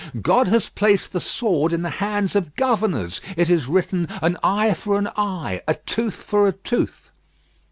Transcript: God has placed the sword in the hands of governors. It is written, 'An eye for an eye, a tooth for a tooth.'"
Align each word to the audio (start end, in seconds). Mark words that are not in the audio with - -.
God 0.19 0.47
has 0.47 0.67
placed 0.67 1.11
the 1.11 1.21
sword 1.21 1.71
in 1.71 1.83
the 1.83 1.91
hands 2.01 2.35
of 2.35 2.55
governors. 2.55 3.21
It 3.37 3.51
is 3.51 3.67
written, 3.67 4.07
'An 4.23 4.35
eye 4.41 4.73
for 4.73 4.97
an 4.97 5.09
eye, 5.15 5.61
a 5.67 5.75
tooth 5.75 6.23
for 6.23 6.47
a 6.47 6.53
tooth.'" 6.53 7.11